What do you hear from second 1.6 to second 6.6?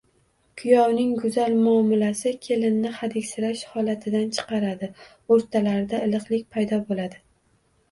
muomalasi kelinni hadiksirash holatidan chiqaradi, o‘rtalarida iliqlik